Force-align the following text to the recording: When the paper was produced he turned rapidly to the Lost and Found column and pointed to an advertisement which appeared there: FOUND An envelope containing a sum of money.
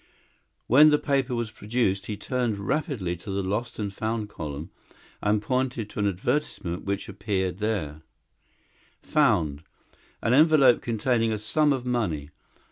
When 0.65 0.87
the 0.87 0.97
paper 0.97 1.35
was 1.35 1.51
produced 1.51 2.07
he 2.07 2.17
turned 2.17 2.57
rapidly 2.57 3.15
to 3.17 3.29
the 3.29 3.43
Lost 3.43 3.77
and 3.77 3.93
Found 3.93 4.29
column 4.29 4.71
and 5.21 5.43
pointed 5.43 5.91
to 5.91 5.99
an 5.99 6.07
advertisement 6.07 6.85
which 6.85 7.07
appeared 7.07 7.59
there: 7.59 8.01
FOUND 9.03 9.61
An 10.23 10.33
envelope 10.33 10.81
containing 10.81 11.31
a 11.31 11.37
sum 11.37 11.71
of 11.71 11.85
money. 11.85 12.31